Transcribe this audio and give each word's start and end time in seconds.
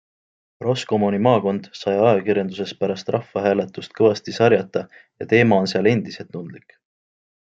Roscommoni 0.67 1.17
maakond 1.25 1.67
sai 1.79 1.93
ajakirjanduses 2.05 2.73
pärast 2.79 3.11
rahvahääletust 3.17 3.93
kõvasti 4.01 4.35
sarjata 4.39 4.83
ja 5.03 5.31
teema 5.35 5.61
on 5.65 5.71
seal 5.75 5.91
endiselt 5.95 6.35
tundlik. 6.37 6.77